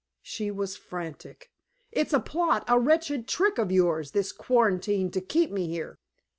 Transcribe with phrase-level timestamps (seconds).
[0.23, 1.51] She was frantic.
[1.91, 5.99] "It's a plot, a wretched trick of yours, this quarantine, to keep me here."